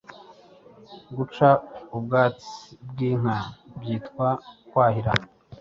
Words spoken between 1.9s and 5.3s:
ubwatsi bw’inka byitwa Kwahira